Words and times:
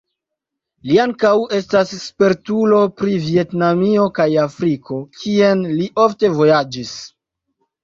Li 0.91 0.95
ankaŭ 1.01 1.33
estas 1.57 1.91
spertulo 2.05 2.79
pri 3.03 3.19
Vjetnamio 3.27 4.09
kaj 4.17 4.27
Afriko, 4.47 4.99
kien 5.21 5.65
li 5.77 5.89
ofte 6.09 6.35
vojaĝis. 6.41 6.99